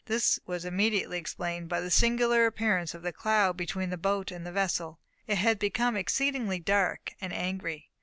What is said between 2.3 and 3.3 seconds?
appearance of the